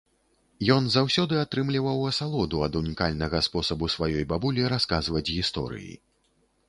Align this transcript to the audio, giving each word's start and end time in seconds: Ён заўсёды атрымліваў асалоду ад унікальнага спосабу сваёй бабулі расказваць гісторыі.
Ён 0.75 0.85
заўсёды 0.93 1.33
атрымліваў 1.41 2.07
асалоду 2.11 2.63
ад 2.67 2.79
унікальнага 2.81 3.43
спосабу 3.49 3.93
сваёй 3.97 4.25
бабулі 4.33 4.61
расказваць 4.75 5.27
гісторыі. 5.37 5.93